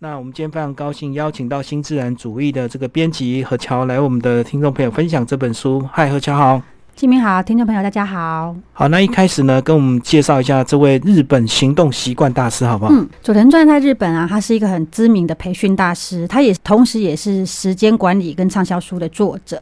[0.00, 5.84] 那我们今天非常高兴邀请到新自然主义的这个编辑何乔来我们的听众朋友分享这本书。
[5.92, 6.62] 嗨，何乔好，
[6.94, 8.54] 金明好，听众朋友大家好。
[8.72, 12.92] 好，那一开始呢，跟我们介绍一下这位日本行动习惯大师，好不好？
[12.94, 19.60] 嗯，佐藤传在日本啊，他是一个很知名的培训大师，他也同时也是时间管理跟畅销书的作者。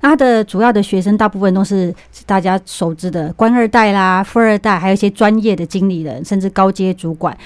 [0.00, 1.94] 那他的主要的学生大部分都是
[2.24, 7.36] 大家熟知的官二代啦、富二代，还有一些专业的经理人，甚至高阶主管。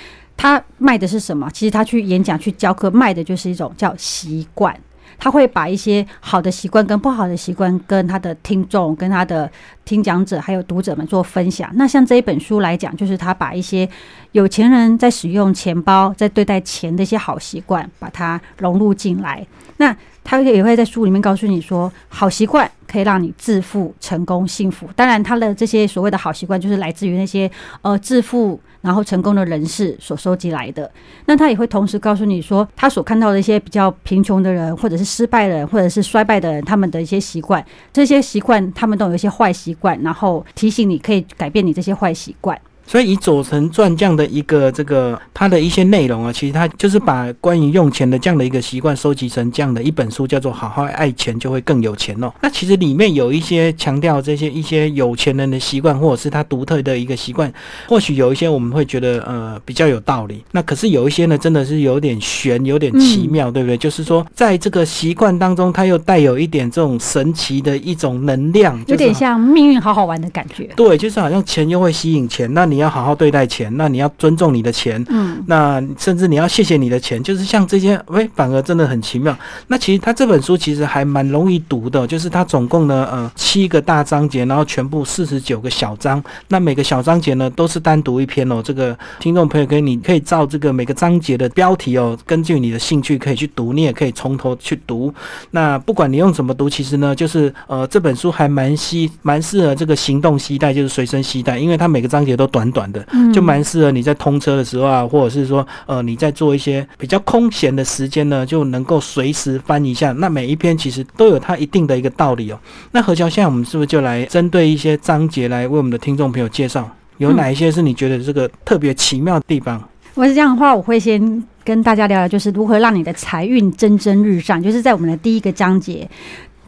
[0.40, 1.50] 他卖的是什么？
[1.52, 4.74] 其实他去演讲、去教课，卖的就是一种叫习惯。
[5.18, 9.50] 他会把一些好的习惯跟不好的习惯，跟他的听众、跟他的
[9.84, 11.70] 听讲者还有读者们做分享。
[11.74, 13.86] 那像这一本书来讲，就是他把一些
[14.32, 19.46] 有钱人在使用钱包、在对待钱的一些好习惯，把它融入进来。
[19.76, 24.88] 那他也会在书里面告诉你说，好习惯可以让你致富、成功、幸福。
[24.94, 27.50] 当然，他的这些所谓的好习惯，就是来自于那些
[27.82, 28.60] 呃致富。
[28.82, 30.90] 然后成功的人士所收集来的，
[31.26, 42.58] 那他也会同时告诉你说，他所看到的一些比较贫穷的人，或者是失败的人，或者是衰败的人，他们的一些习惯，这些习惯他们都有一些坏习惯，然后提醒你可以改变你这些坏习惯。
[42.90, 52.34] 所以以佐藤传这样的一个这个他的一些内容啊，其实他就是把关于用钱的这样的一个习惯收集成这样的一本书，叫做《好好爱钱就会更有钱》哦。
[52.42, 57.52] 那其实里面有一些强调这些一些有钱人的习惯，或者是他独特的一个习惯，
[57.86, 60.42] 或许有一些我们会觉得呃比较有道理。
[60.50, 63.76] 那可是有一些呢，真的是有点玄，有点奇妙，对不对？
[63.76, 70.68] 就是说在这个习惯当中，它又带有一点这种神奇的一种能量，有点像命运好好玩的感觉。
[70.74, 79.36] 对，就是好像钱又会吸引钱，那你要好好对待钱，那你要尊重你的钱，嗯，那甚至你要谢谢你的钱，就是像这些，喂，反而真的很奇妙。
[79.68, 88.60] 那其实他这本书其实还蛮容易读的，就是它总共呢，呃，七个大章节，然后全部四十九个小章，那每个小章节呢都是单独一篇哦。
[88.62, 95.12] 这个听众朋友可以，你可以照这个每个章节的标题哦，根据你的兴趣可以去读，你也可以从头去读。
[95.52, 103.06] 那不管你用怎么读，其实呢，就是呃，这本书还蛮吸，蛮适合这个行动携带，就是随身携带，因为它每个章节都短短的。
[103.32, 110.10] 就蛮适合你在通车的时候啊，或者是说，呃，你在做一些比较空闲的时间呢，就能够随时翻一下。
[110.12, 112.58] 那每一篇其实都有它一定的一个道理哦。
[112.90, 119.78] 那何桥，现在我们是不是就来针对一些章节来为我们的听众朋友介绍，有哪一些是你觉得这个特别奇妙的地方？
[120.14, 126.08] 如果是这样的话，我会先跟大家聊聊，就是如何让你的财运蒸蒸日上，就是在我们的第一个章节。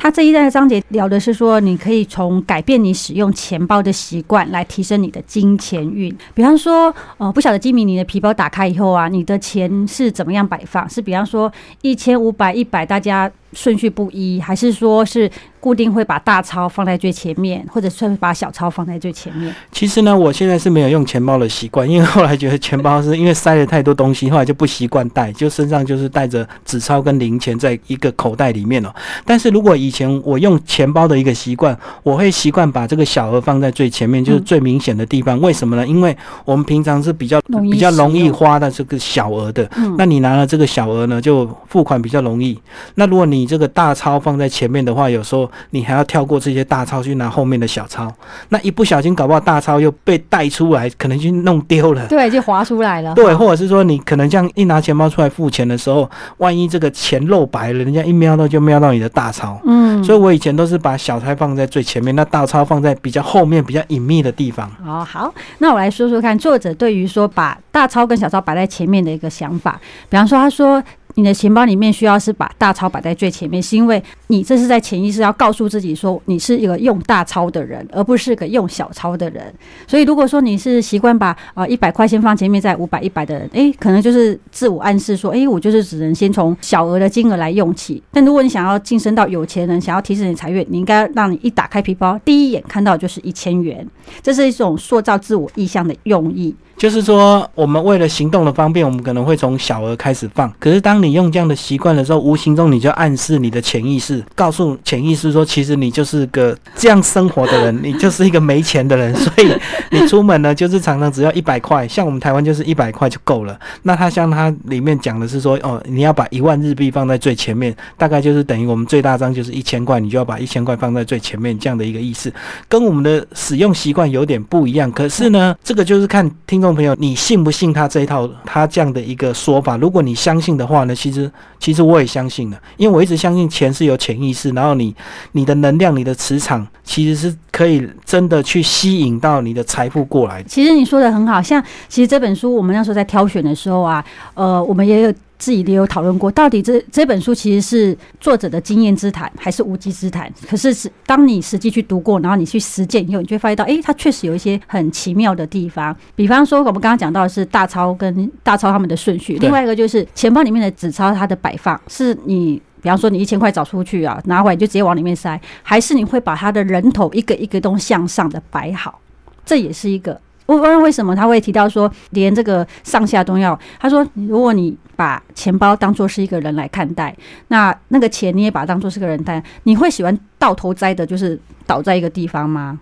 [0.02, 6.12] 他这一段的章节聊的是说，你可以从改变你使用钱包的习惯来提升你的金钱运。
[6.34, 10.90] 比方说，呃，不晓得金米，你的皮包打开以后啊，你的钱是怎么样摆放？
[10.90, 11.52] 是比方说
[11.82, 13.30] 一千五百、一百，大家。
[13.52, 15.30] 顺序不一，还是说是
[15.60, 19.54] 固定会把大钞放在最前面，或者是把小钞放在最前面？
[19.70, 28.92] 其实呢，我现在是没有用钱包的习惯，因为后来觉得钱包是因为塞了太多东西，后来就不习惯带，就身上就是带着纸钞跟零钱在一个口袋里面了。
[29.24, 35.40] 但是如果以前我用钱包的一个习惯，我会习惯把这个小额放在最前面，就是最明显的地方。
[35.40, 35.86] 为什么呢？
[35.86, 37.40] 因为我们平常是比较
[37.70, 42.58] 比较容易花的这个小额的，那你拿了这个小额呢，就付款比较容易。
[42.96, 48.08] 那如果你你这个大钞放在前面的话，有时候你还要跳过这些大钞去拿后面的小钞，
[48.50, 52.06] 那一不小心搞不好大钞又被带出来，可能就弄丢了。
[52.06, 53.12] 对，就划出来了。
[53.16, 59.60] 对，或者是说你可能这样一拿钱包出来付钱的时候，万一这个钱露白了，人家一瞄到就瞄到你的大钞。
[59.64, 64.70] 嗯，所以我以前都是把小钞放在最前面，那大钞放在比较后面、比较隐秘的地方。
[64.86, 70.80] 哦，好，那我来说说看，作者对于说把大钞跟小钞摆在前面的一个想法，比方说他说。
[71.14, 79.52] 你的钱包里面需要是把大钞摆在最前面，是因为你这是在潜意识要告诉自己说你是一个用大钞的人，而不是个用小钞的人。
[79.86, 88.02] 所以如果说你是习惯把啊一百块先放前面，再五百一百的人，诶，可能就是自我暗示说，诶，我就是只能先从小额的金额来用起。
[88.10, 93.86] 但如果你想要晋升到有钱人，想要提升你财运，你应该让你一打开皮包，第一眼看到就是一千元，
[94.22, 96.54] 这是一种塑造自我意向的用意。
[96.82, 100.52] 就是说，我们为了行动的方便，我们可能会从小额开始放。
[100.58, 109.14] 可是，当你用这样的习惯的时候，无形中你就暗示你的潜意识，告诉潜意识说，其实你就是个这样生活的人， 你就是一个没钱的人。
[109.14, 109.52] 所以，
[109.92, 113.56] 你出门呢，就是常常只要一百块，像我们台湾就是一百块就够了。
[113.84, 122.32] 那他像他里面讲的是说，哦，你要把一万日币放在最前面，大概就是等于我们最大张就是一千块，你就要把一千块放在最前面，这样的一个意思，
[122.68, 124.90] 跟我们的使用习惯有点不一样。
[124.90, 126.71] 可是呢，这个就是看听众。
[126.74, 128.28] 朋友，你信不信他这一套？
[128.44, 130.94] 他这样的一个说法，如果你相信的话呢？
[130.94, 134.94] 其实，其实我也相信的，因为我一直相信钱是有潜意识，然后你
[135.32, 140.42] 你的能量、你的磁场，其实是可以真的去吸引到你的财富过来。
[140.44, 144.04] 其实你说的很好，像其实这本书我们那时候在挑选的时候啊，
[144.34, 145.14] 呃，我们也有。
[145.42, 150.32] 自己也有讨论过，到底这这本书其实是作者的经验之谈，还是无稽之谈？
[150.48, 155.96] 可是是当你实际去读过，然后你去实践以后，你就会发现到，哎，它确实有一些很奇妙的地方。
[156.14, 169.00] 比方说，我们刚刚讲到的是大钞跟大钞他们的顺序，另外一个就是钱包里面的纸钞它的摆放，是你比方说你一千块找出去啊，拿回来就直接往里面塞，还是你会把它的人头一个一个都向上的摆好？
[169.44, 170.20] 这也是一个。
[170.56, 173.58] 我问为什么他会提到说连这个上下都要？
[173.80, 177.14] 他说，如果你把钱包当做是一个人来看待，
[177.48, 182.78] 那那个钱你也把它当做是个人看，你会喜欢到头栽的，就是倒在一个地方吗？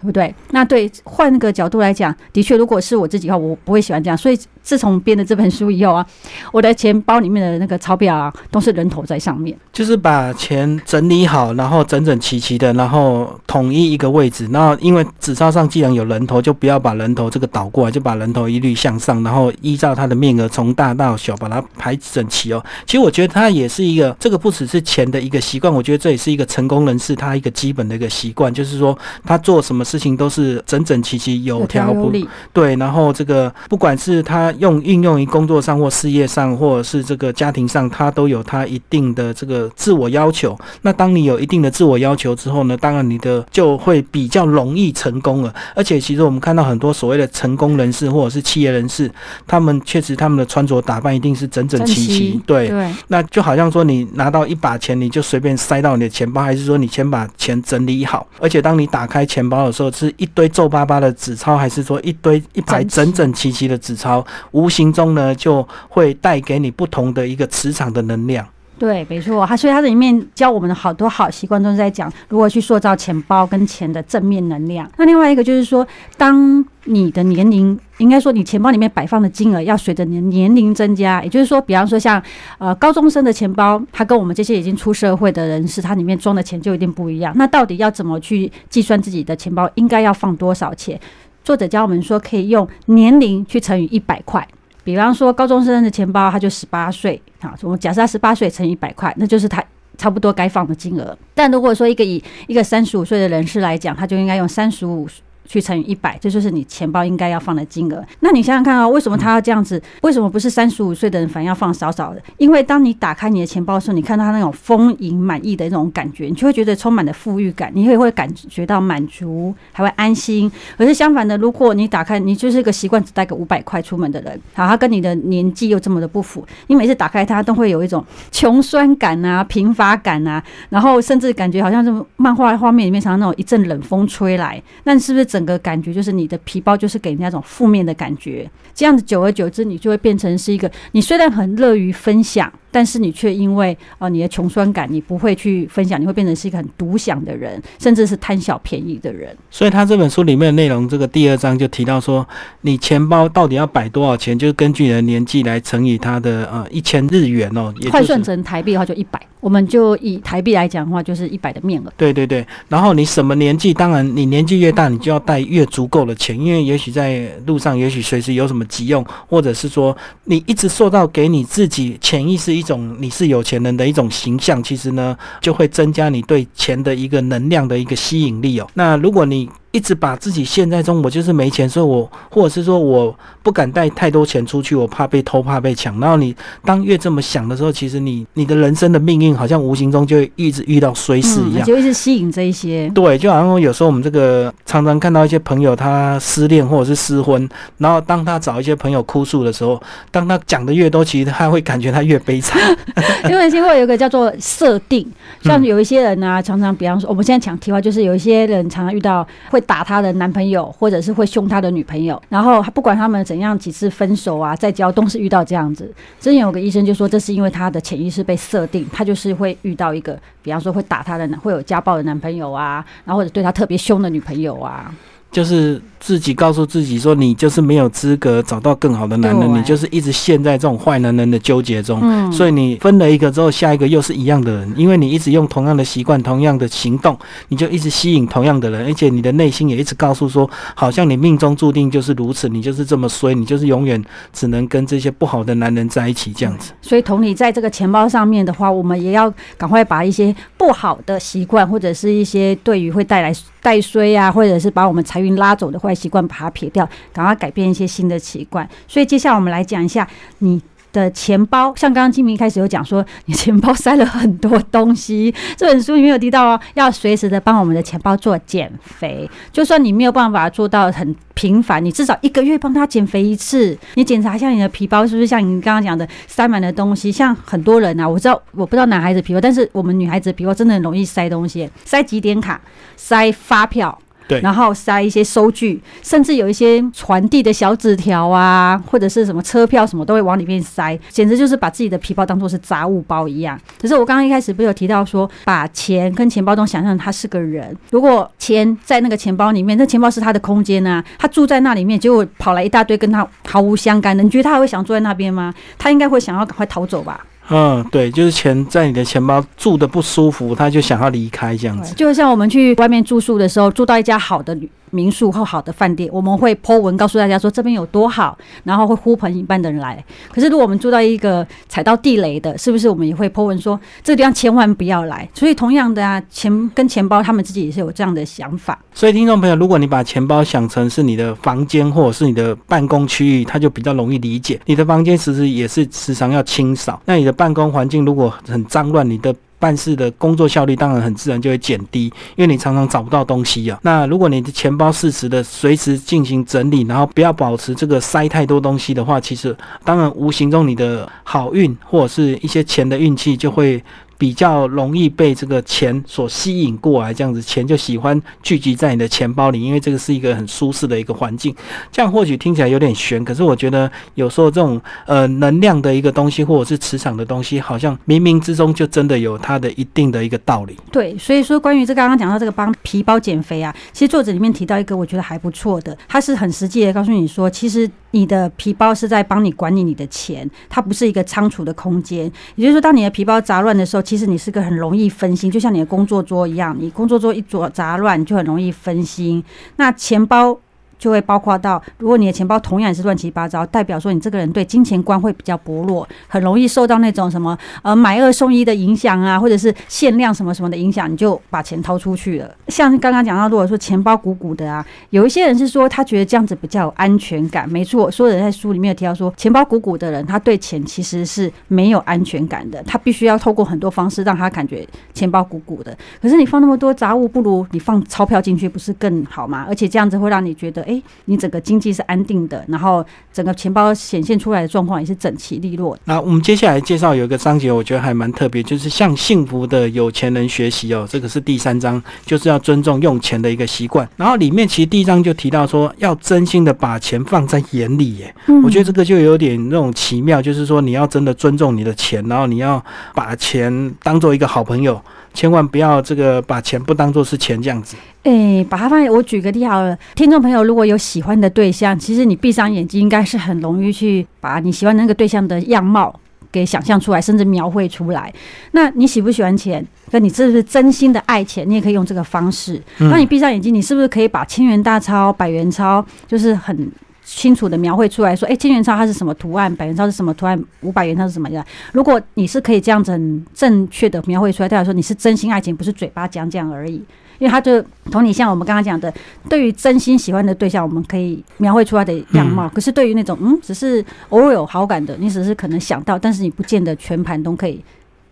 [0.00, 0.34] 对不对？
[0.50, 4.16] 那对换个角度来讲，的确，如果是我自己的话，我不会喜欢这样。
[4.16, 6.06] 所以自从编了这本书以后啊，
[6.50, 9.56] 我的钱包里面的那个钞票啊，都是人头在上面。
[9.72, 14.48] 就是把钱整理好，然后整整齐齐的，然后统一一个位置。
[14.50, 22.64] 然后因为纸钞上既然有人头，就不要把人头这个倒过来，就把人头一律向上，然后依照它的面额从大到小把它排整齐哦。
[22.86, 29.82] 其实我觉得它也是一个，这个不只是钱的一个习惯，我觉得这也是一个成功人士他一个基本的一个习惯，就是说他做什么。
[29.92, 32.26] 事情都是整整齐齐、有条不紊。
[32.52, 40.58] 对，然后这个不管是他用应用于工作上或事业上，或者是这个家庭上，他都有他一定的这个自我要求。
[40.82, 45.54] 那当你有一定的自我要求之后呢，当然你的就会比较容易成功了。
[45.74, 49.10] 而且其实我们看到很多所谓的成功人士或者是企业人士，
[49.46, 52.40] 他们确实他们的穿着打扮一定是整整齐齐。
[52.46, 52.72] 对，
[53.08, 58.26] 那就好像说你拿到一把钱，你就随便塞到你的钱包，还是说你先把钱整理好？
[58.40, 64.24] 而且当你打开钱包的时候，是一堆皱巴巴的纸钞，还是说一堆一排整整齐齐的纸钞？
[64.50, 68.46] 无形中呢，就会带给你不同的一个磁场的能量。
[68.78, 74.90] 对，没错，它所以它里面教我们的好多好习惯，都是在讲如何去塑造钱包跟钱的正面能量。
[74.96, 75.86] 那另外一个就是说，
[76.16, 82.20] 当你的年龄，应该说你钱包里面摆放的金额要随着你的年龄增加，也就是说，比方说像
[82.58, 87.32] 呃高中生的钱包，它跟我们这些已经出社会的人士，它里面装的钱就一定不一样。
[87.36, 90.98] 那到底要怎么去计算自己的钱包应该要放多少钱？
[91.44, 94.46] 作者教我们说，可以用年龄去乘以一百块。
[94.84, 99.62] 比方说，高中生的钱包他就十八岁，好，我们假设他十八岁乘以一百块，那就是他
[99.96, 101.16] 差不多该放的金额。
[101.34, 105.06] 但如果说一个以一个三十五岁的人士来讲，他就应该用三十五。
[105.52, 108.02] 去乘以一百，这就是你钱包应该要放的金额。
[108.20, 109.80] 那你想想看啊，为什么他要这样子？
[110.00, 112.22] 为什么不是三十五岁的人反而要放少少的？
[112.38, 120.50] 因为当你打开你的钱包的时候，你看到他那种丰盈满意的那种感觉，你就会觉得充满了富裕感，你也会感觉到满足，还会安心。
[120.78, 135.26] 可是相反的，如果你打开，你就是一个习惯只带个五百块出门的人，好，他跟你的年纪又这么的不符，你每次打开它都会有一种穷酸感啊、贫乏感啊，然后甚至感觉好像是漫画画面里面常常那种一阵冷风吹来，那你是不是？
[135.32, 142.52] 整个感觉就是你的皮包就是给人家一种负面的感觉，这样子久而久之，你就会变成是一个你虽然很乐于分享。
[142.74, 149.36] 但是你却因为啊你的穷酸感，你不会去分享，你会变成是一个很独享的人，甚至是贪小便宜的人。
[149.50, 152.26] 所以他这本书里面的内容，这个第二章就提到说，
[152.62, 159.20] 你钱包到底要摆多少钱，就是根据你的年纪来乘以它的呃一千日元哦，换算成台币的话就一百。
[159.40, 161.92] 我们就以台币来讲的话，就是一百的面额。
[161.98, 162.46] 对对对。
[162.68, 172.52] 然后你什么年纪，当然你年纪越大，你就要带越足够的钱，因为也许在路上，也许随时有什么急用，或者是说你一直受到给你自己潜意识。
[172.52, 178.68] 一种你是有钱人的一种形象，其实呢，就会增加你对钱的一个能量的一个吸引力哦。
[178.74, 185.98] 那如果你一直把自己陷在中，我就是没钱，所以我或者是说我不敢带太多钱出去，我怕被偷，怕被抢。
[185.98, 192.86] 然后你当越这么想的时候，其实你你的人生的命运好像无形中就会一直遇到衰事一样，就一直吸引这一些。
[192.94, 197.48] 对，就好像有时候我们这个常常看到一些朋友他失恋或者是失婚，
[197.78, 202.60] 然后当他找一些朋友哭诉的时候，当他讲的越多，其实他会感觉他越悲惨。
[203.30, 205.10] 因为现在有一个叫做设定，
[205.42, 209.61] 像有一些人呢，常常比方说我们现在讲题话，就是有一些人常常遇到会。
[209.62, 215.90] 打她的男朋友，或者是会凶她的女朋友，然后不管他们怎样几次分手啊，再交都是遇到这样子。
[216.20, 224.92] 之前有个医生就说，这是因为她的潜意识被设定，她就是会遇到一个，比方说会打她的，会有家暴的男朋友啊，然后或者对她特别凶的女朋友啊，
[225.32, 225.82] 就是。
[226.04, 232.00] 自己告诉自己说，你就是没有资格找到更好的男人，你就是一直陷在这种坏男人的纠结中。
[232.02, 237.16] 嗯所以你分了一个之后，下一个又是一样的人，因为你一直用同样的习惯、同样的行动，
[237.50, 246.72] 你就一直吸引同样的人，而且你的内心也一直告诉说，好像你命中注定就是如此，你就是这么衰，你就是永远只能跟这些不好的男人在一起这样子。
[246.82, 255.92] 所以同理，在这个钱包上面的话，我们也要赶快把一些不好的习惯，或者是一些对于会带来带衰啊，或者是把我们财运拉走的坏。
[256.02, 258.68] 习惯把它撇掉，赶快改变一些新的习惯。
[258.88, 260.60] 所以接下来我们来讲一下，你
[260.92, 265.32] 的钱包，像刚刚金明开始有讲说，你钱包塞了很多东西。
[265.56, 269.30] 这本书里面有提到哦，要随时的帮我们的钱包做减肥。
[269.52, 273.78] 就算你没有办法做到很频繁，你至少一个月帮他减肥一次。
[273.94, 277.12] 你检查一下你的皮包是不是像你刚刚讲的塞满了东西。
[277.12, 282.60] 像很多人啊，我知道我不知道男孩子皮包，但是我们女孩子皮包真的很容易塞东西，塞几点卡，
[282.96, 283.96] 塞发票。
[284.28, 293.58] 对，然后塞一些收据，甚至有一些传递的小纸条啊，或者是什么车票什么都会往里面塞，简直就是把自己的皮包当做是杂物包一样。
[293.80, 305.52] 可是我刚刚一开始不有提到说，把钱跟钱包中想象他是个人，如果钱在那个钱包里面，那钱包是他的空间啊，他住在那里面，结果跑来一大堆跟他毫无相干的，你觉得他还会想住在那边吗？
[305.78, 307.24] 他应该会想要赶快逃走吧。
[307.48, 311.94] 嗯，对，就是钱在你的钱包住的不舒服，他就想要离开这样子。
[311.94, 314.70] 就像我们去外面住宿的时候，住到一家好的旅。
[314.92, 320.02] 民宿或好的饭店，我们会 Po 文告诉大家说这边有多好，然后会呼朋引伴的人来。
[320.32, 325.28] 可是如果我们住到一个踩到地雷的，是不是我们也会 Po 文说这个地方千万不要来？
[325.34, 328.78] 所以同样的啊，钱跟钱包，他们自己也是有这样的想法。
[328.94, 334.60] 所以听众朋友，如果你把钱包想成是你的房间或者是你的办公区域，它就比较容易理解。
[334.66, 343.78] 你的房间其实也是时常要清扫，那你的办公环境如果很脏乱，你的办事的工作效率当然很自然就会减低，因为你常常找不到东西啊。
[343.82, 353.80] 那如果你的钱包适时的随时进行整理，然后不要保持这个塞太多东西的话，其实当然无形中你的好运或者是一些钱的运气就会。
[354.22, 361.52] 比较容易被这个钱所吸引过来，这样子钱就喜欢聚集在你的钱包里，因为这个是一个很舒适的一个环境。
[361.90, 370.76] 这样或许听起来有点悬，可是我觉得有时候这种呃能量的一个东西，或者是磁场的东西，好像冥冥之中就真的有它的一定的一个道理。
[370.92, 382.30] 对，所以说关于这刚刚讲到这个帮皮包减肥啊，其实作者里面提到一个我觉得还不错的，他是很实际的告诉你说，其实你的皮包是在帮你管理你的钱，它不是一个仓储的空间。
[382.54, 389.42] 也就是说，当你的皮包杂乱的时候，其实你是个很容易分心，就像你的工作桌一样，你工作桌一桌杂乱，你就很容易分心。
[389.76, 390.58] 那钱包。
[391.02, 402.48] 就会包括到，如果你的钱包同样也是乱七八糟，代表说你这个人对金钱观会比较薄弱，很容易受到那种什么呃买二送一的影响啊，或者是限量什么什么的影响，你就把钱掏出去了。
[402.68, 407.68] 像刚刚讲到，如果说钱包鼓鼓的啊，有一些人是说他觉得这样子比较有安全感。
[407.68, 415.98] 没错，所有人在书里面有提到说，钱包鼓鼓的人，他对钱其实是没有安全感的，他必须要透过很多方式让他感觉钱包鼓鼓的。
[416.20, 419.66] 可是你放那么多杂物，不如你放钞票进去，不是更好吗？
[419.68, 420.91] 而且这样子会让你觉得，哎。
[421.26, 425.96] 你整个经济是安定的，然后整个钱包显现出来的状况也是整齐利落。
[426.06, 431.06] 那我们接下来介绍有一个章节，我觉得还蛮特别，就是向幸福的有钱人学习哦。
[431.08, 434.08] 这个是第三章，就是要尊重用钱的一个习惯。
[434.16, 438.34] 然后里面其实第一章就提到说，要真心的把钱放在眼里耶。
[438.64, 442.82] 我觉得这个就有点那种奇妙，就是说你要真的尊重你的钱，然后你要
[443.14, 445.00] 把钱当做一个好朋友。
[445.34, 447.96] 千万不要这个把钱不当做是钱这样子。
[448.24, 456.14] 哎，把它放在我举个例好了，听众朋友如果有喜欢的对象，其实你闭上眼睛，应该是很容易去把你喜欢那个对象的样貌
[456.52, 458.32] 给想象出来，甚至描绘出来。
[458.72, 459.84] 那你喜不喜欢钱？
[460.10, 461.68] 跟你是不是真心的爱钱？
[461.68, 462.80] 你也可以用这个方式。
[462.98, 466.90] 当你闭上眼睛，你是不是可以把千元大钞、百元钞，就是很。
[467.24, 471.64] 清楚的描绘出来说，哎，千元钞它是什么图案，百元钞是什么图案，五百元钞是什么样？
[471.92, 477.02] 如果你是可以这样子很正确的描绘出来，代表说你是真心爱情，不是嘴巴讲讲而已。
[477.38, 479.12] 因为他就同你像我们刚刚讲的，
[479.48, 482.68] 对于真心喜欢的对象，我们可以描绘出来的样貌。
[482.68, 487.82] 可是对于那种嗯，只是偶尔有好感的，你只是可能想到，但是你不见得全盘都可以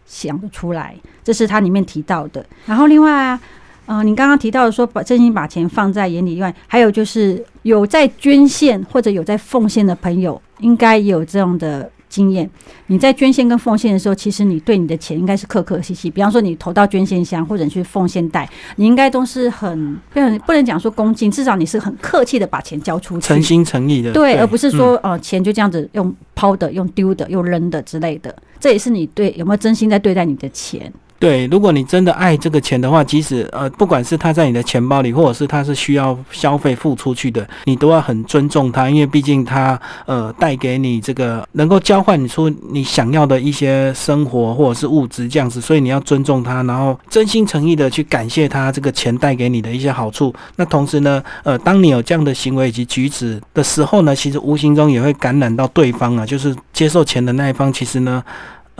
[0.06, 0.94] 想得出来。
[1.24, 2.44] 这是它里面提到的。
[2.66, 3.40] 然后另外啊。
[3.92, 12.48] 嗯，你刚刚提到的说把真心把钱放在眼里以外，还有就是有在捐献或者有在奉献的朋友，应该也有这样的经验。
[12.86, 16.08] 你在捐献跟奉献的时候，其实你对你的钱应该是客客气气。
[16.08, 28.32] 比方说，你投到捐献箱或者去奉献袋，你应该都是很不能不能讲说恭敬，至少你是很客气的把钱交出去，诚心诚意的，对，而不是说呃钱就这样子用抛的、用丢的、用扔的之类的。
[28.60, 30.92] 这也是你对有没有真心在对待你的钱。
[31.20, 50.34] 对，如果你真的爱这个钱的话，即使呃，不管是他在你的钱包里，或者是他是需要消费付出去的，你都要很尊重他，因为毕竟他呃带给你这个能够交换出你想要的一些生活或者是物质这样子，所以你要尊重他，然后真心诚意的去感谢他这个钱带给你的一些好处。
[50.56, 58.24] 那同时呢，呃，当你有这样的行为以及举止的时候呢，其实无形中也会感染到对方啊，就是接受钱的那一方，其实呢。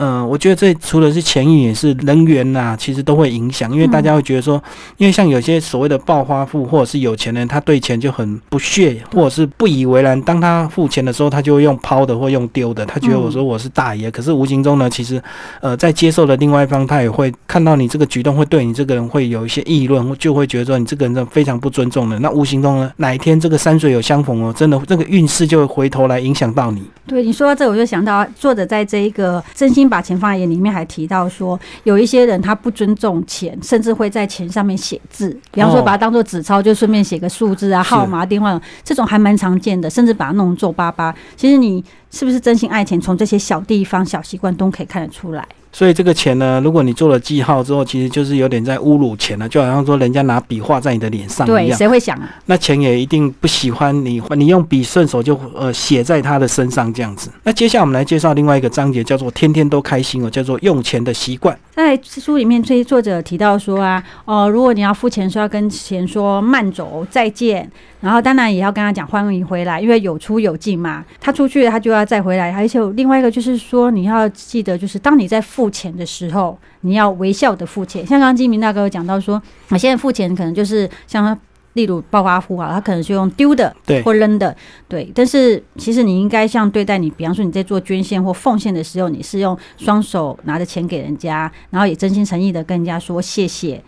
[0.03, 4.59] 嗯，我觉得这除了是钱运，也是人员呐，其实都会影响，因为大家会觉得说，
[4.97, 10.19] 因为像有些所谓的暴发户或者是有钱人，他对钱就很不屑，或者是不以为然。
[10.23, 14.09] 当他付钱的时候，他就会用抛的或用丢的，他觉得我说我是大爷。
[14.09, 15.21] 可是无形中呢，其实
[15.61, 22.17] 呃，在接受的另外一方，他也会看到你这个举动，会对你这个人会有一些议论，就会觉得说你这个人真的非常不尊重的。
[22.17, 26.81] 那无形中呢，哪一天这个山水有相逢哦，真的这个运势就会回头来影响到你。
[27.05, 41.13] 对你说到这，我就想到作者在这一个真心把钱放在眼里面，还提到说，有一些人他不尊重钱，甚至会在钱上面写字，比方说把它当做纸钞，就顺便写个数字啊、号码、电话，这种还蛮常见的，甚至把它弄皱巴巴。
[41.35, 45.45] 其实你是不是真心爱钱，从这些小地方、小习惯都可以看得出来。
[45.71, 51.77] 所以这个钱呢，如果你做了记号之后，其实就是有点在侮辱钱了，就好像说人家拿笔画在你的脸上一样。
[51.77, 52.29] 谁会想啊？
[52.45, 57.29] 那钱也一定不喜欢你，你用笔顺手就呃写在他的身上这样子。
[57.43, 61.57] 那接下来我们来介绍另外一个章节，叫做“天天都开心”哦，叫做用钱的习惯。
[61.73, 67.67] 在书里面，这些作者提到说啊，哦，如果你要付钱，说要跟钱说慢走再见，
[68.01, 71.03] 然后当然也要跟他讲欢迎回来，因为有出有进嘛。
[71.19, 72.53] 他出去了，他就要再回来。
[72.53, 78.05] 而且另外一个就是说，你要记得，就是当你在付钱的时候，你要微笑的付钱。
[78.05, 81.37] 像刚刚金明大哥有讲到说，我现在付钱可能就是像。
[81.75, 84.53] 例如暴发户啊，他可能是用丢的，对，或扔的，
[84.89, 85.09] 对。
[85.15, 93.81] 但是其实你应该像对待你，比方说你在做捐献或奉献的时候，你是用双手拿着钱给人家，然后也真心诚意的跟人家说谢谢。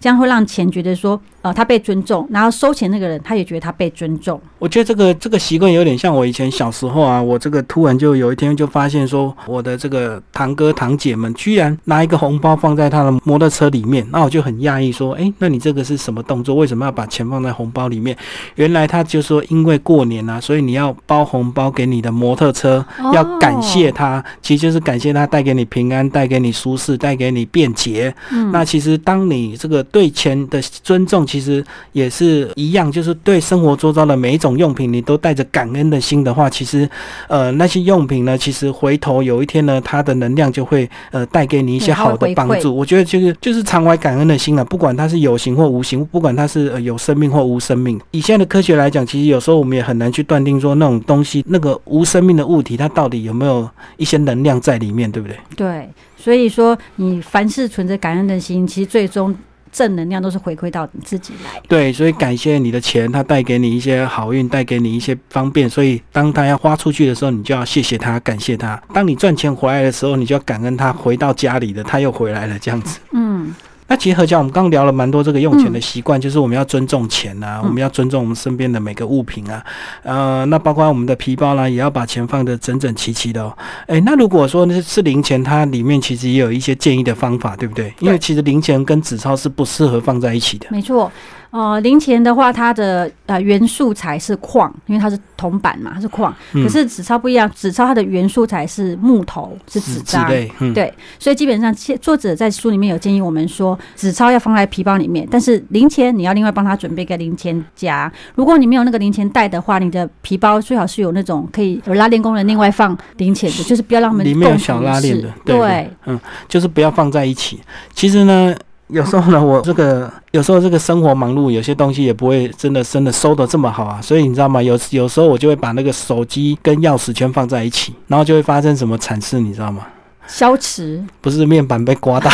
[0.00, 4.40] 这样会让钱觉得说，呃，他被尊重，然后收钱那个人他也觉得他被尊重。
[4.58, 16.54] 我觉得这个这个习惯有点像我以前小时候啊，我这个突然就有一天就发现说，我的这个堂哥堂姐们居然拿一个红包放在他的摩托车里面，那我就很讶异说，哎，那你这个是什么动作？
[16.54, 18.16] 为什么要把钱放在红包里面？
[18.54, 28.14] 原来他就说，因为过年啊，所以你要包红包给你的摩托车，要感谢他，其实就是感谢他带给你平安，带给你舒适，带给你便捷。
[28.30, 29.84] 嗯，那其实当你这个。
[29.92, 36.88] 对钱的尊重其实也是一样，就是对生活周遭的每一种用品，你都带着感恩的心的话，其实，
[37.28, 42.74] 呃，那些用品呢，其实回头有一天呢，它的能量就会呃带给你一些好的帮助。
[42.74, 48.00] 我觉得就是就是常怀感恩的心啊，不管它是有形或无形，不管它是有生命或无生命。
[48.10, 55.36] 以现在的科学来讲，其实有时候我们也很难去断定说那种东西，那个无生命的物体，它到底有没有一些能量在里面，对不对？
[55.56, 59.36] 对，所以说你凡事存着感恩的心，其实最终。
[59.72, 61.60] 正能量都是回馈到你自己来。
[61.68, 65.68] 对，所以感谢你的钱，它带给你一些好运，带给你一些方便。
[65.68, 68.80] 所以当他要花出去的时候，你就要谢谢他，感谢他。
[68.92, 72.98] 当你赚钱回来的时候，你就要感恩他回到家里的，他又回来了，这样子。
[73.12, 73.54] 嗯。
[73.90, 79.64] 那结合起来，我们刚刚聊了蛮多这个用钱的习惯，就是我们要尊重钱呐，我们要尊重我们身边的每个物品啊，
[80.04, 83.52] 呃，那包括我们的皮包啦，也要把钱放得整整齐齐的哦。
[83.88, 87.92] 哎，那如果说那是零钱，它里面其实也有一些建议的方法，对不对？
[87.98, 90.68] 因为其实零钱跟纸钞是不适合放在一起的。
[90.70, 91.10] 没错。
[91.50, 96.32] 呃，零钱的话，它的呃原素材是矿，因为它是铜板嘛，它是矿。
[96.52, 100.28] 可是纸钞不一样，纸钞它的原素材是木头，是纸张。
[100.72, 108.10] 对，所以基本上作者在书里面有建议我们说，纸钞要放在皮包里面，但是零钱你要另外帮他准备个零钱夹。
[108.36, 115.28] 如果你没有那个零钱袋的话，你的皮包最好是有那种可以有拉链功能，另外放零钱的，就是不要让他们里面有小拉链的。
[115.44, 117.58] 对，嗯，就是不要放在一起。
[117.92, 118.54] 其实呢。
[118.92, 124.62] 有时候呢，我这个有时候这个生活忙碌，有些东西也不会真的真的收的这么好啊，所以你知道吗？
[124.62, 129.86] 有有时候我就会把那个手机跟钥匙圈放在一起，然后就会发生什么惨事，你知道吗？
[130.30, 132.30] 消磁不是面板被刮到，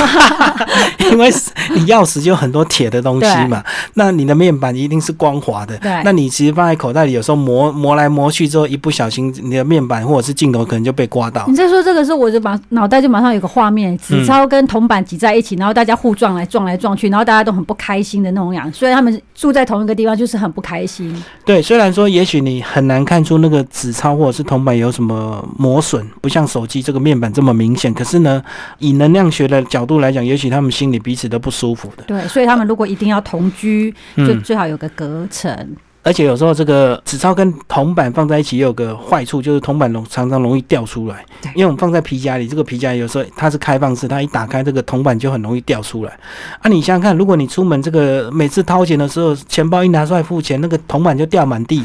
[1.10, 1.32] 因为
[1.74, 3.62] 你钥匙就很多铁的东西嘛，
[3.94, 5.76] 那你的面板一定是光滑的。
[5.78, 11.44] 对，那你其实放在口袋里，有时候磨磨来磨去之后，一不小心你的面板或者是镜头可能就被刮到。
[11.48, 18.70] 你在说这个时候，我就把脑袋就马上有个画面，纸钞跟铜板挤在一起，然后大家互撞来撞来撞去，然后大家都很不开心的那种样。
[18.72, 21.14] 所以他们住在同一个地方，就是很不开心。
[21.44, 27.85] 对，虽然说也许你很难看出那个纸钞或者是铜板有什么磨损，不像手机这个面板这么明显。
[27.94, 28.42] 可是呢，
[28.78, 32.04] 以能量学的角度来讲，也许他们心里彼此都不舒服的。
[32.04, 35.76] 对，所以他们如果一定要同居，就最好有个隔层。
[36.02, 41.24] 而且有时候这个纸钞跟铜板放在一起，也有个坏处，就是铜板容常常容易掉出来。
[41.42, 46.16] 对，因为我们放在皮夹里，这个皮夹有时候它是开放式，它一打开，这个铜板就很容易掉出来。
[46.60, 51.82] 啊，你想想看，如果你出门这个每次掏钱的时候，钱包一拿出来付钱，那个铜板就掉满地。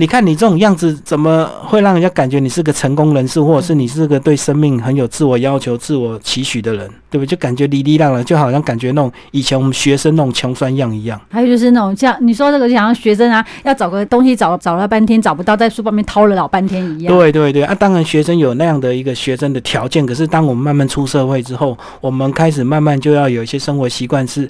[0.00, 7.26] 你看你这种样子，怎么会让人家感觉你是个成功人士，或者是你是个对生命很有自我要求、自我期许的人，对不对？
[7.26, 11.20] 就感觉离离浪了，就好像感觉那种以前我们学生那种穷酸样一样。
[11.28, 17.14] 还有就是那种像你说这个，就像学生啊，要找个东西找找了半天找不到，在书包里面掏了老半天一样。
[17.14, 24.48] 对对对啊，当然学生有那样的一个学生的条件，可是当我们慢慢出社会之后，我们开始慢慢就要有一些生活习惯是。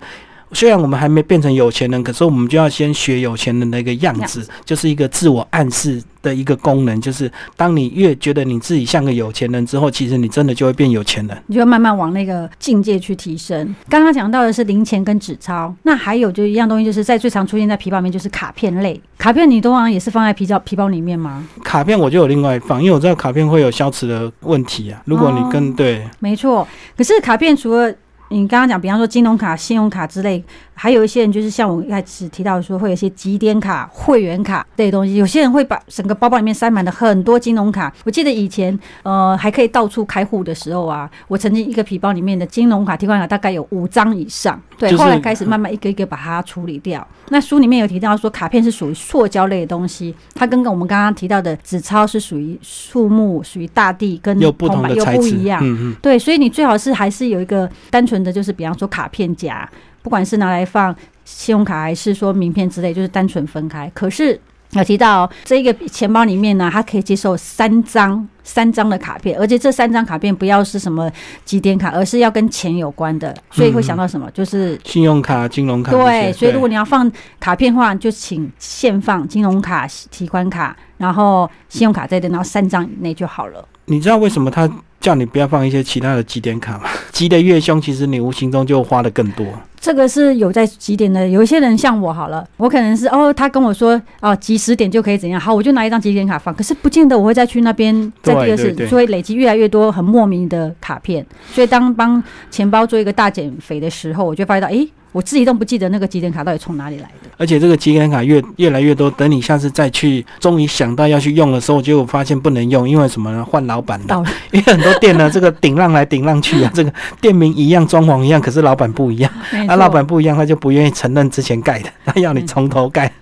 [0.52, 7.00] 虽然我们还没变成有钱人，可是我们就要先学有钱人的一个样子，就是一个自我暗示的一个功能。
[7.00, 11.42] 就是当你越觉得你自己像个有钱人之后，其实你真的就会变有钱人。
[11.46, 13.74] 你就慢慢往那个境界去提升。
[13.88, 19.00] 刚刚讲到的是零钱跟纸钞，那还有就一样东西，就是在最常出现在皮包里面，就是卡片类。
[19.18, 21.46] 卡片你通常也是放在皮包皮包里面吗？
[21.62, 25.00] 卡片我就有另外放，因为我知道卡片会有消磁的问题啊。
[25.04, 26.66] 如果你跟对，没错。
[26.96, 27.94] 可是卡片除了
[28.32, 30.44] 你刚刚讲，比方说金融卡、信用卡之类。
[30.82, 35.16] 还有一些人就是像我一开始提到说，会有一些积点卡、会员卡这些东西。
[35.16, 37.92] 有些人会把整个包包里面塞满了很多金融卡。
[38.02, 44.58] 我记得以前呃还可以到处开户的时候啊，我曾经一个皮包里面的金融卡、提款卡大概有五张以上。
[44.78, 47.06] 对，后来开始慢慢一个一个把它处理掉。
[47.28, 55.36] 那书里面有提到说，卡片是属于塑胶类的东西，它跟我们刚刚提到的纸钞是属于树木、属于大地，跟有不同的材质。
[55.60, 55.96] 嗯嗯。
[56.00, 59.68] 对，所以你最好是还是有一个单纯的就是比方说卡片夹。
[60.02, 63.90] 不管是拿来放信用卡还是说名片之类，就是单纯分开。
[63.94, 64.38] 可是
[64.72, 71.10] 有提到这一个钱包里面呢，它可以接受三张三张的卡片，而且这三张卡片不要是什么
[71.44, 73.34] 几点卡，而是要跟钱有关的。
[73.50, 74.30] 所以会想到什么？
[74.30, 75.90] 就是信用卡、金融卡。
[75.90, 77.10] 对，所以如果你要放
[77.40, 83.66] 卡片的话，就请现放金融卡、提款卡，然后信用卡在等，然后三张以内就好了。
[83.86, 86.84] 你知道为什么他叫你不要放一些其他的几点卡嘛？
[87.10, 89.46] 积的越凶，其实你无形中就花的更多。
[89.80, 104.86] 这个是有在几点的，有一些人像我好了，我可能是哦，他跟我说哦，几十点就可以怎样，好，我就拿一张几点卡放，可是不见得我会再去那边再第二次，所以累积越来越多很莫名的卡片，所以当帮钱包做一个大减肥的时候，我就发现到，哎。
[105.12, 113.44] 我自己都不记得那个积点卡到底从哪里来的，而且这个积点卡越越来越多，等你下次再去，终于想到要去用的时候，结果发现不能用，因为什么呢？
[113.44, 114.24] 换老板了。
[114.52, 119.30] 因为很多店呢，这个顶浪来顶浪去啊，这个店名一样，装潢一样，可是老板不一样。
[119.66, 123.12] 那老板不一样，他就不愿意承认之前盖的，他要你从头盖。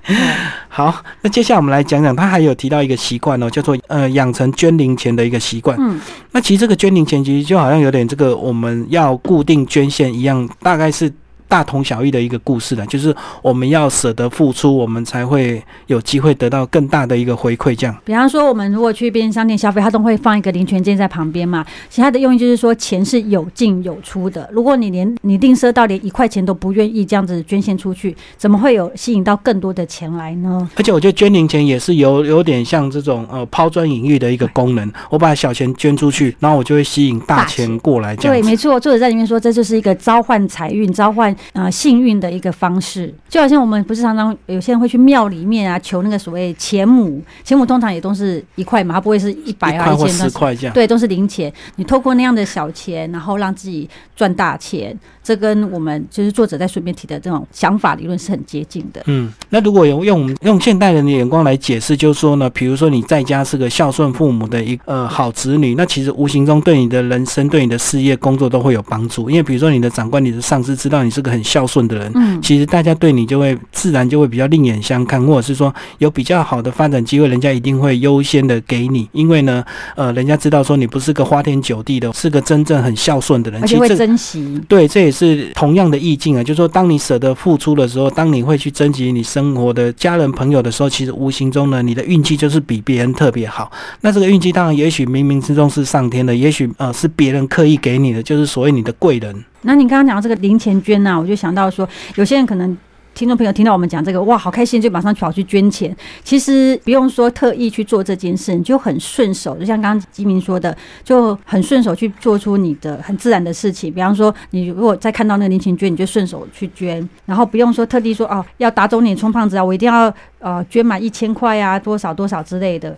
[0.68, 5.74] 好，那接下来我们来讲讲，他还有提到一个习惯哦，叫做呃养成捐零钱的一个习惯。
[5.81, 5.98] 嗯，
[6.33, 11.11] 那其实这个捐零钱其实就好像有点这个我们要固定捐献一样，大概是。
[11.49, 17.75] 大同小异的一个故事了，就是我们要舍得付出，我们才会有机会得到更大的一个回馈。
[17.75, 21.65] 这样，比方说，我们如果去便利商店消费，它都会放一个零钱件在旁边嘛。
[21.89, 24.49] 其他的用意就是说，钱是有进有出的。
[24.53, 30.69] 如果你连你吝啬到连一块钱都不愿意这样子捐献出去，怎么会有吸引到更多的钱来呢？
[30.77, 34.93] 而且，我觉得捐零钱也是有有点像这种呃抛砖引玉的一个功能。
[35.09, 38.15] 我把小钱捐出去，然后我就会吸引大钱过来。
[38.17, 38.79] 对，没错。
[38.79, 41.35] 作者在里面说，这就是一个召唤财运、召唤。
[41.53, 51.53] 啊，幸运的一个方式，就好像我们不是常常有些人会去庙里面啊求那个所谓钱母，钱母通常也都是一块嘛，它不会是一百啊一千十块这样，对，都是零钱。
[51.77, 59.03] 你透过那样的小钱，然后让自己赚大钱，这跟我们就是作者在顺便提的这种想法理论是很接近的。
[59.07, 79.64] 嗯，那如果用用用现代人的眼光来解释，就是说呢，比如说你在家是个孝顺父母的一呃好子女，那其实无形中对你的人生、对你的事业、工作都会有帮助，因为比如说你的长官、你的上司知道你是个很孝顺的人，嗯，其实大家对你就会自然就会比较另眼相看，或者是说有比较好的发展机会，人家一定会优先的给你，因为呢，
[79.97, 84.61] 呃，人家知道说你不是个花天酒地的，是个真正很孝顺的人，而且会珍惜。
[84.69, 93.71] 对，这也是同样的意境啊，就是说，当你舍得付出的时候，当你会去珍惜你生活的家人朋友的时候，其实无形中呢，你的运气就是比别人特别好。
[94.01, 99.45] 那这个运气当然也许冥冥之中是上天的，也许呃是别人刻意给你的，就是所谓你的贵人。
[99.62, 102.77] 那你刚刚讲到这个零钱捐呐，我就想到说，有些人可能
[103.14, 105.94] 听众朋友听到我们讲这个，哇，好开心，就马上跑去捐钱。
[106.23, 113.92] 其实不用说特意去做这件事，你就很顺手，就像刚刚吉明说的，就很顺手去做出你的很自然的事情。
[113.92, 122.97] 比方说，你如果再看到那个零钱捐，你就顺手去捐，然后不用说特地说哦，要打肿脸充胖子啊，我一定要呃捐满一千块啊，多少多少之类的。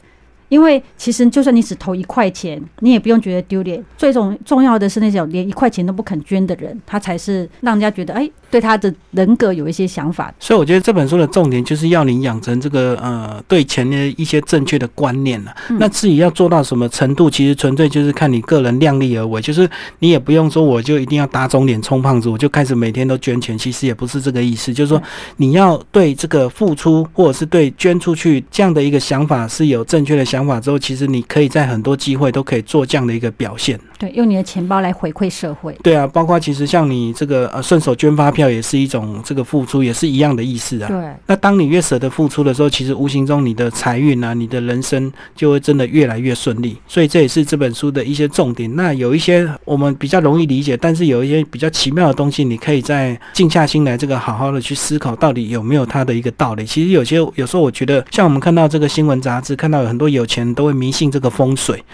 [0.50, 3.82] 因为其实就算你只投一块钱，你也不用觉得丢脸。
[3.96, 10.34] 最重重要的是那种连一块钱都不肯捐的人，他才是让人家觉得哎，对他的人格有一些想法。
[10.38, 15.54] 所以我觉得这本书的重点就是要你养成这个呃对钱的一些正确的观念了。
[15.78, 19.40] 那至于要做到什么程度，其实纯粹就是看你个人量力而为。
[19.40, 19.68] 就是
[20.00, 23.56] 你也不用说我就一定要打肿脸充胖子，我就开始每天都捐钱。
[23.56, 25.00] 其实也不是这个意思，就是说
[25.36, 33.78] 你要对这个付出或者是对捐出去这样的一个想法是有正确的想法之后，其实你可以在很多机会都可以做这样的一个表现。
[33.98, 35.76] 对，用你的钱包来回馈社会。
[35.82, 40.88] 对啊，包括其实像你这个呃顺手捐发票也是一种这个付出，也是一样的意思啊。
[40.88, 40.96] 对。
[41.26, 46.76] 那当你越舍得付出的时候，其实无形中你的财运啊，你的人生就会真的越来越顺利。
[46.88, 48.74] 所以这也是这本书的一些重点。
[48.74, 56.64] 那有一些我们比较容易理解，但是有一些比较奇妙的东西，你可以在静下心来，这个好好的去思考，到底有没有它的一个道理。
[56.64, 61.84] 其实有些有时候我觉得，像我们看到这个新闻杂志，看到有很多有钱都会迷信这个风水，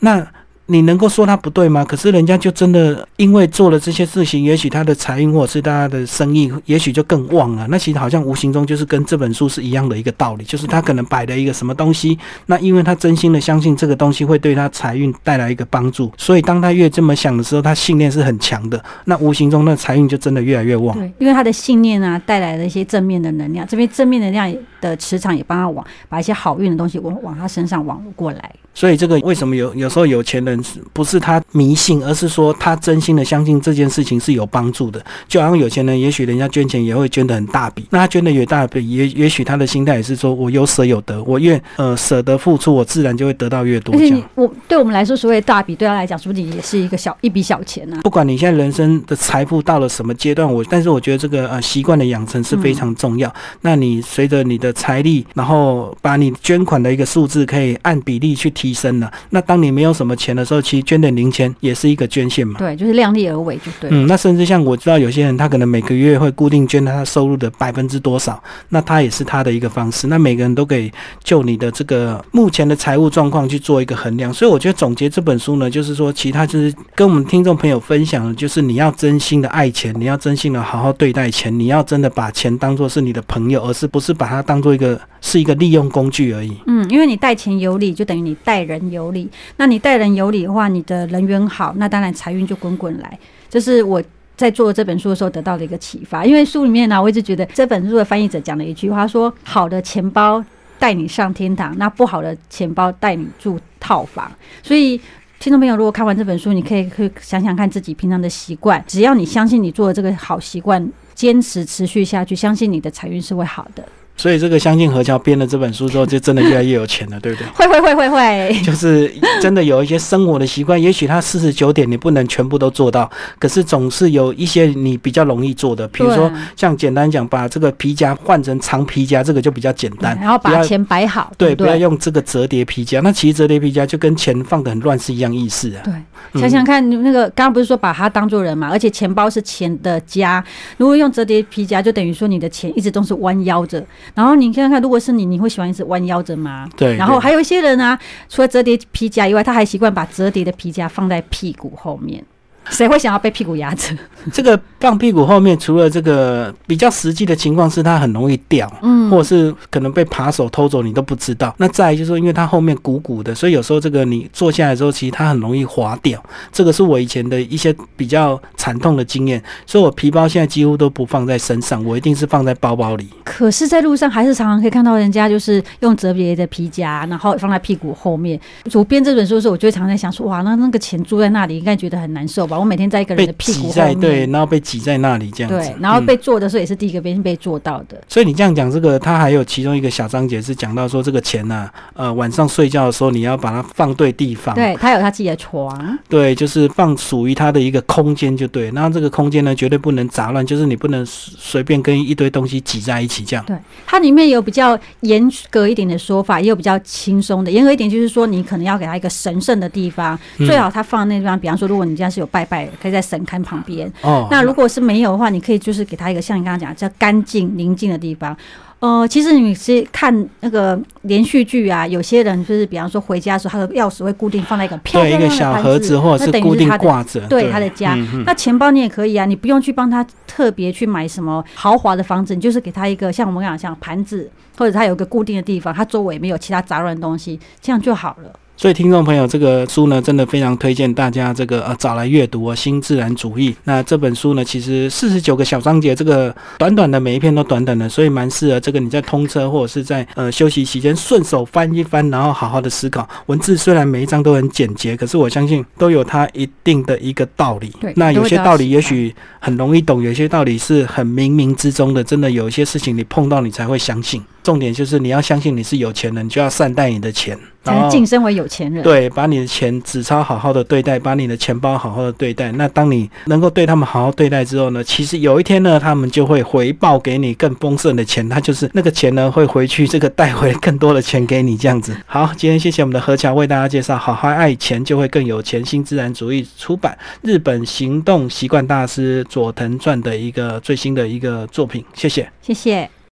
[0.00, 0.26] 那。
[0.66, 1.84] 你能够说他不对吗？
[1.84, 7.66] 可是人家就真的因为做了这些事情，也许他的财运或者是他的生意，也许就更旺了。
[7.68, 18.82] 那其实好像无形中就是跟这本书是一样的一个道理，就是他可能摆了一个什么东西，那因为他真心的相信这个东西会对他财运带来一个帮助，所以当他越这么想的时候，他信念是很强的。
[19.04, 20.96] 那无形中那财运就真的越来越旺。
[20.98, 24.50] 对，因为他的信念啊，带来了一些正面的能量，这边正面能量
[24.80, 28.50] 的磁场也帮他往把一些好运的东西往往他身上往过来。
[28.76, 30.53] 所以这个为什么有有时候有钱人
[30.92, 35.04] 不是他迷信，而是说他真心的相信这件事情是有帮助的。
[35.28, 43.94] 就好像有钱人，也许人家捐钱也会捐的很大笔，那他捐的越大笔，也也许他的心态也是说我有舍有得，我愿呃舍得付出，我自然就会得到越多。
[43.94, 47.98] 而且我对我们来说，所谓大笔，对他来讲，说不定也是一个小一笔小钱呢。
[48.02, 53.32] 不管你现在人生的财富到了什么阶段，我但是我觉得这个呃习惯的养成是非常重要。
[53.62, 59.10] 那你随着你的财力，然后把你捐款的一个数字可以按比例去提升了。
[59.30, 62.58] 那当你没有什么钱的时候，其实捐点零钱也是一个捐献嘛。
[62.58, 63.90] 对，就是量力而为就对。
[63.92, 70.06] 嗯，那甚至像我知道有些人，他可能每个月会固定捐他收入的百分之多少，那他也是他的一个方式。
[70.06, 70.90] 那每个人都可以
[71.22, 74.32] 就你的这个目前的财务状况去做一个衡量。
[74.32, 86.56] 所以我觉得总结这本书呢，就是说，其他就是跟我们听众朋友分享的，就是你要真心的爱钱，你要真心的好好对待钱，你要真的把钱当做是你的朋友，而是不是把它当做一个是一个利用工具而已。
[86.66, 89.28] 嗯，因为你待钱有理，就等于你待人有理。
[89.56, 93.18] 那你待人有的话，你的人缘好，那当然财运就滚滚来。
[93.48, 94.02] 这是我
[94.36, 96.24] 在做这本书的时候得到的一个启发。
[96.24, 100.44] 因为书里面呢，我一直觉得这本书的翻译者讲了一句话，说：“好的钱包
[100.78, 104.30] 带你上天堂，那不好的钱包带你住套房。”
[104.62, 105.00] 所以，
[105.38, 113.86] 听众朋友，如果看完这本书，你可以去想想看自己平常的习惯，只要你相信你做的这个好习惯，坚持持续下去，相信你的财运是会好的。
[114.16, 117.46] 所以这个相信何桥编了这本书之后，就真的越来越有钱了，对不对？
[117.54, 130.16] 会会会会会，就是真的有一些生活的习惯，也许他四十九点你不能全部都做到，可是总是有一些你比较容易做的，比如说像简单讲，把这个皮夹换成长皮夹，这个就比较简单。
[130.20, 133.00] 然后把钱摆好，对，不要用这个折叠皮夹。
[133.00, 135.82] 那其实折叠皮夹就跟钱放的很乱是一样意思啊。
[135.84, 135.92] 对。
[136.40, 138.68] 想想看，你那个刚刚不是说把它当做人嘛？
[138.70, 140.42] 而且钱包是钱的家，
[140.76, 143.84] 如果用折叠皮夹，就等于说你的钱一直都是弯腰着。
[144.14, 146.68] 然后你看看，如果是你，你会喜欢一直弯腰着吗？
[146.76, 146.96] 对。
[146.96, 152.24] 然后还有一些人啊，除了折叠皮夹以外，他还习惯把折叠的皮夹放在屁股后面。
[152.70, 153.94] 谁会想要被屁股压着？
[154.32, 161.54] 这个放屁股后面，除了这个比较实际的情况是它很容易掉，嗯，或者是可能被扒手偷走，你都不知道。
[161.56, 166.22] 那再就是说，因为它后面鼓鼓的，所以有时候这个你坐下来之后，其实它很容易滑掉。
[166.52, 173.08] 这个是我以前的一些比较惨痛的经验，所以我皮包现在几乎都不放在身上，我一定是放在包包里。
[173.24, 178.38] 可是，在路上还是常常可以看到人家就是用折叠的皮夹，然后放在屁股后面。
[178.70, 182.58] 主编这本书的时候，我就常在想说，哇，那那个钱住在那里，应该觉得很难受吧？
[182.58, 187.96] 我每天在一个人的屁股后面，对，然后被挤在那里这样子，对，然后被做的时候也是第一个被被做到的。
[188.08, 198.68] 所以你这样讲，这个他还有其中一个小章节是讲到说，这个钱呢，呃，晚上睡觉的时候你要把它放对地方，对他有他自己的床，对，就是放属于他的一个空间就对。
[198.72, 203.44] 那这个空间呢，绝对不能杂乱，就是你不能随便跟一堆东西挤在一起这样。
[203.44, 203.56] 对，
[203.86, 207.52] 它里面有比较严格一点的说法，也有比较轻松的。
[207.52, 212.64] 严格一点就是说，你可能要给他一个神圣的地方，最好他放那地方，比方说，如果你家是有拜拜。
[212.80, 213.90] 可以在神龛旁边。
[214.00, 218.34] 哦，那如果果是没有的话，你可以就是给他一个像你刚刚讲叫干净宁静的地方。
[218.80, 227.94] 呃，其实你是看那个连续剧啊，有些人就是比方说回家的时候，他的钥匙会固定放在一个漂亮的小盒子，或者是固定挂着，对他的家。
[228.26, 238.30] 那钱包你也可以啊，你不用去帮他特别去买什么豪华的房子，你就是给他一个像我们讲像盘子，或者他有个固定的地方，他周围没有其他杂乱的东西，这样就好了。
[238.64, 243.50] 所以，听众朋友，这个书呢，真的非常推荐大家这个呃找来阅读哦，《新自然主义》。
[243.64, 253.06] 那这本书呢，其实四十九个小章节，这个短短的每一篇都短短的，所以蛮适合这个你在通车或者是在呃休息期间顺手翻一翻，然后好好的思考。
[253.26, 257.70] 文字虽然每一章都很简洁，可是我相信都有它一定的一个道理。
[257.82, 264.24] 对，那有些道理也许很容易懂，有些道理是很冥冥之中的，真的有一些事情你碰到你才会相信。
[264.42, 267.38] 重点就是你要相信你是有钱人，就要善待你的钱，
[267.72, 268.82] 然后晋升为有钱人。
[268.82, 272.52] 对，把你的钱纸钞好好的对待，把你的钱包好好的对待。
[272.52, 278.28] 那当你能够对他们好好对待之后呢，其实有一天呢，他们就会回报给你更丰盛的钱。
[278.28, 281.96] 他就是那个钱呢，会回去这个带回更多的钱给你这样子。
[282.06, 291.84] 好，今天谢谢我们的何强为大家介绍《好好爱钱就会更有钱》新自然主义出版日本行动习惯大师佐藤传的一个最新的一个作品。
[291.94, 292.93] 谢谢，谢谢。